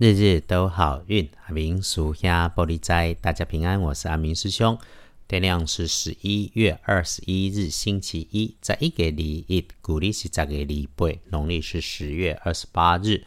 [0.00, 3.78] 日日都好运，阿明属下玻璃斋，大家平安。
[3.78, 4.78] 我是阿明师兄。
[5.28, 13.26] 天亮是十一月二十一日，星期一，在一个里一，古历是十个里八，农历是十月二十八日。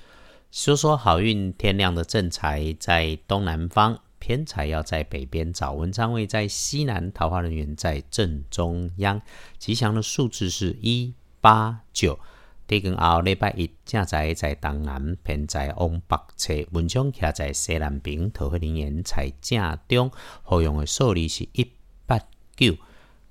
[0.51, 5.73] 说说好运，天亮的正财在东南方，偏财要在北边找。
[5.73, 9.21] 文昌位在西南，桃花人员在正中央。
[9.59, 12.17] 吉祥的数字是一八九。
[12.65, 20.09] 地根后礼拜一，正在在东南，偏在往北侧，文昌徛在西南边，桃花林园在正中。
[20.41, 21.69] 好用的数字是一
[22.05, 22.19] 八
[22.55, 22.75] 九。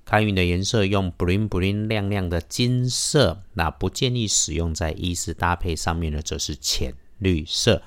[0.05, 7.81] 开运的颜色用 bling bling 亮亮的金色，那不建议使用在衣饰搭配上面的，则是浅绿色。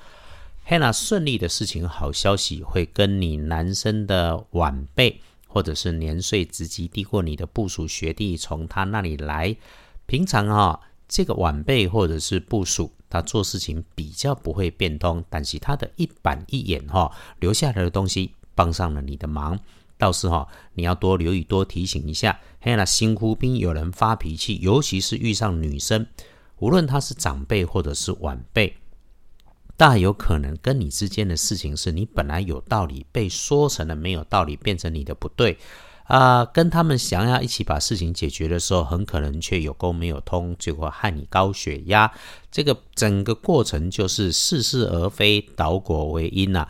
[0.63, 9.55] 嘿，那顺利的事情，好消息会跟你男生的晚辈，或者是年岁直级低过你的部属学弟，从他那里来。
[10.05, 10.81] 平常哈。
[11.07, 19.57] 这个晚辈或者是部属，他做事情比较不会变通，但是他的一板一眼哈，留下来的东西帮上了你的忙，
[19.97, 22.39] 到时候，你要多留意，多提醒一下。
[22.59, 26.05] 嘿，那新呼兵有人发脾气，尤其是遇上女生，
[26.59, 28.75] 无论他是长辈或者是晚辈，
[29.77, 35.57] 大有可能跟你之间的事情是你本来有道理，被说成了没有道理，变成你的不对。
[36.07, 42.11] 啊，跟他们想要一起把事情解决的时候，很可能却有沟没有通，结果害你高血压。
[42.49, 46.67] 这个整个过程就是似是而非，倒果为因呐。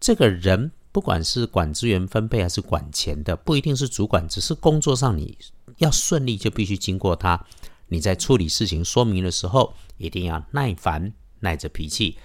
[0.00, 5.36] 这个人不管是管资源分配还是管钱的，不一定是主管，只是工作上你
[5.78, 7.44] 要顺利，就必须经过他。
[7.88, 12.16] 你在处理事情说明的时候，一定要耐烦，耐着脾气。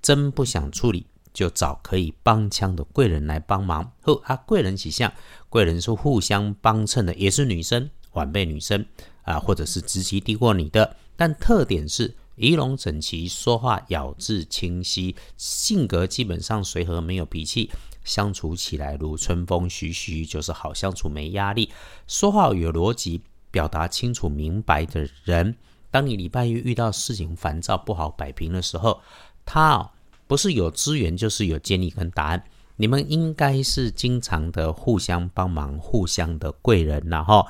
[0.00, 1.06] 真不想处理。
[1.32, 3.92] 就找可以帮腔的贵人来帮忙。
[4.02, 5.12] 后啊，贵人几项，
[5.48, 8.84] 贵人是互相帮衬的，也是女生，晚辈女生
[9.22, 17.70] 啊，或者是职级低过你的，但特点是仪容整齐，说话咬字清晰，性格基本上随和，没有脾气，
[18.04, 21.70] 相处起来如春风徐徐，就是好相处，没压力，
[22.06, 25.56] 说话有逻辑，表达清楚明白的人。
[25.90, 29.00] 当你礼拜一遇到事情烦躁不好摆平的时候，
[29.44, 29.90] 他。
[30.28, 32.44] 不是有资源，就是有建议跟答案。
[32.76, 37.02] 你们应该是经常的互相帮忙、互相的贵人。
[37.08, 37.44] 然后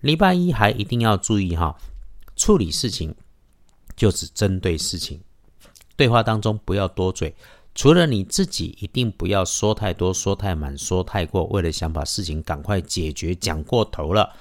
[0.00, 1.76] 礼拜一还一定要注意哈，
[2.34, 3.14] 处理事情
[3.94, 5.20] 就只针对事情，
[5.94, 7.32] 对话当中不要多嘴。
[7.74, 11.44] 除了你自己，一定不要说太多、说太满、说太过。
[11.44, 14.34] 为了想把事情赶快解决，讲过头了，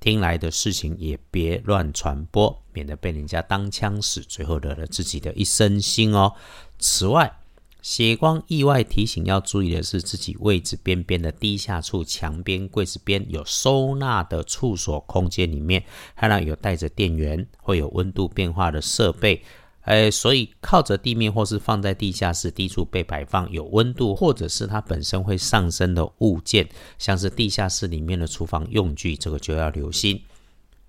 [0.00, 6.32] 听来的事情也别乱传播，免得被人家当枪使，最后惹了自己的一身腥哦。
[6.78, 7.38] 此外，
[7.80, 19.42] 血光意外提醒要注意的是，自己位置边边的低下处、墙边、柜子边有收纳的处所空间里面，还能有带着电源、会有温度变化的设备。
[19.82, 26.66] 哎，所以靠着地面或是放在地下室低处被摆放有温度，或者是它本身会上升的物件，
[26.98, 30.22] 像是地下室里面的厨房用具，这个就要留心。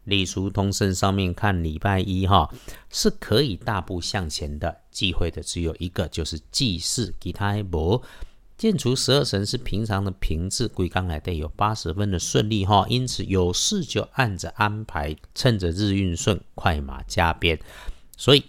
[0.05, 2.49] 隶书通胜上面看礼拜一哈
[2.89, 8.01] 是可以大步向前的，忌讳的只有一个，就是祭祀其他不。
[8.57, 17.59] 建除十二神是平常的平字，归刚来的有八十分的顺利哈，因此有事就按着安排，趁着日运顺，快马加鞭。
[18.15, 18.45] 所以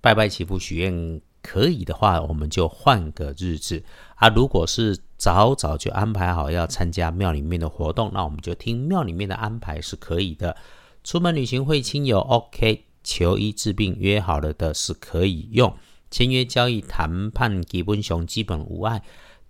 [0.00, 3.82] 拜拜祈福许愿可以的话，我们就换个日子
[4.14, 4.28] 啊。
[4.28, 10.56] 如果是早早就安排好要参加庙里面的活动，那我们就听庙里面的安排是可以的。
[11.02, 12.86] 出门旅行会亲友，OK。
[13.02, 15.74] 求医治病约好了的是可以用。
[16.10, 19.02] 签约交易谈判基本上基本无碍。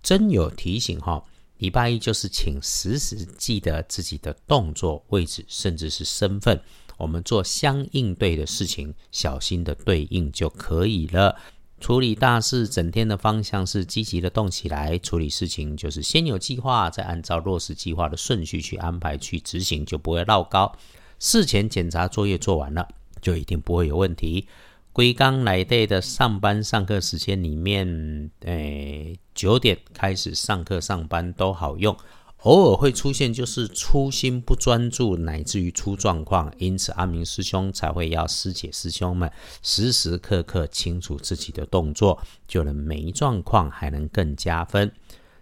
[0.03, 1.22] 真有提醒哈，
[1.59, 6.62] 礼拜一就是请时时记得自己的动作、位置，甚至是身份，
[6.97, 11.37] 我们做相应对的事情，小心的对应就可以了。
[11.81, 14.97] 处理大事，整天的方向是积极的动起来。
[14.99, 20.77] 处理事情就是先有计划，再按照落实计划的顺序去安排去执行，就不会绕高。
[21.20, 22.88] 事前检查作业做完了，
[23.22, 24.48] 就一定不会有问题。
[24.92, 31.97] 归刚来对的上班上课时间里面，诶，九点开始上课上班都好用。
[32.39, 39.30] 偶尔会出现就是粗心不专注，乃至于出状况，因此阿明师兄才会要师姐师兄们
[39.62, 42.18] 时时刻刻清楚自己的动作，
[42.48, 44.91] 就能没状况，还能更加分。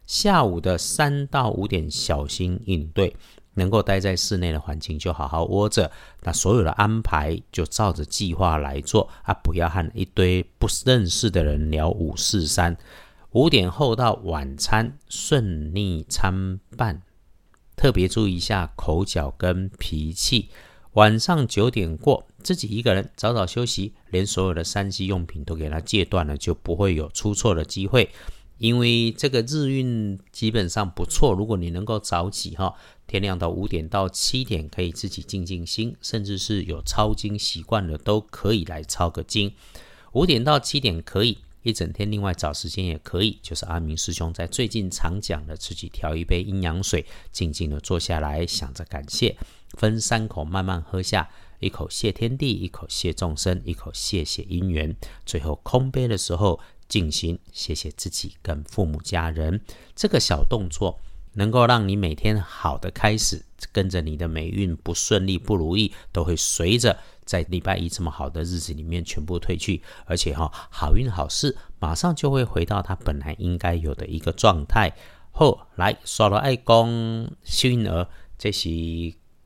[0.07, 3.15] 下午的三到五点小心应对。
[3.59, 5.91] 能够待在室内的环境就好好窝着，
[6.23, 9.35] 那所有的安排就照着计划来做啊！
[9.43, 12.75] 不要和一堆不认识的人聊五四三。
[13.33, 17.03] 五点后到晚餐顺利参半，
[17.77, 20.49] 特别注意一下口角跟脾气。
[20.95, 28.09] 晚上九点过自己一个人早早休息，连所有的三 C 用品都给他戒断了，就不会有出错的机会。
[28.57, 32.75] 因为这个日运基本上不错，如果你能够早起哈，
[33.09, 39.53] 天亮到五点到七点可以自己静静心，甚至是有抄经习惯的都可以来抄个经。
[40.13, 49.37] 五点到七点可以一整天，另外找时间也可以，就是阿明师兄在最近常讲的，自己调一杯阴阳水，静静的坐下来，想着感谢，
[49.71, 51.29] 分三口慢慢喝下，
[51.59, 54.95] 一口谢天地，一口谢众生，一口谢谢因缘，
[55.27, 56.61] 最后空杯的时候。
[56.89, 59.61] 静心，谢谢自己跟父母家人，
[59.95, 60.99] 这个小动作
[61.39, 74.93] 能够让你每天好的开始，跟着你的霉运不顺利不如意，都会随着在礼拜一这么好的日子里面全部退去，而且哈好运好事马上就会回到它本来应该有的一个状态。
[75.31, 78.69] 后来说了爱公幸运儿，这是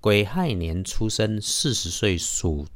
[0.00, 2.66] 癸亥年出生，四十岁属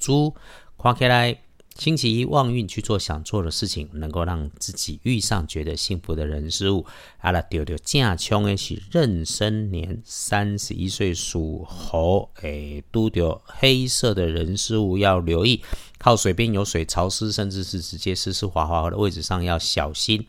[0.00, 0.34] 猪，
[0.76, 1.43] 看起来。
[1.78, 6.86] 星期一旺运去做想做的事情，能够让自己遇上觉得幸福的人事物。
[7.18, 15.62] 阿拉丢丢正冲的是壬申年三十一岁属猴，诶，都丢黑色的人事物要留意。
[15.98, 20.24] 靠水边有水潮湿，甚至是直接湿湿滑滑的位置上要小心。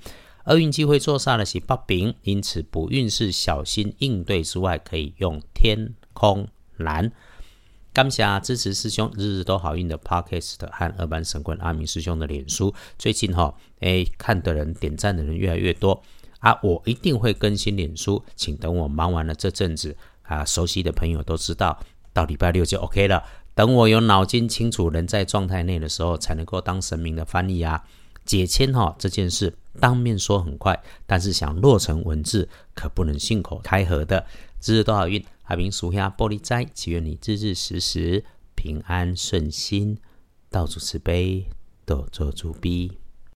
[0.46, 7.12] 厄运机会做煞的是八饼，因此不运势小心应对之外，可以用天空蓝。
[7.96, 16.04] 感谢支持师兄日日都好运的 Podcast 和二班神棍阿明师兄的脸书，最近哈哎看的人点赞的人越来越多
[16.40, 16.60] 啊！
[16.62, 21.80] 我一定会更新脸书，请等我忙完了这阵子啊，熟悉的朋友都知道，
[22.12, 23.24] 到礼拜六就 OK 了。
[23.54, 27.82] 等我有脑筋清楚、人在状态内的时候，才能够当神明的翻译啊！
[28.26, 34.26] 解签哈这件事当面说很快，但是想落成文字，可不能信口开河的。
[34.62, 35.24] 日日都好运。
[35.48, 38.26] 海平属下玻璃斋，祈愿你日日时时
[38.56, 40.00] 平安顺心，
[40.50, 41.48] 到处慈悲，
[41.86, 42.98] 多做主逼。